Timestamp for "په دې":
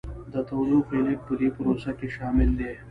1.27-1.49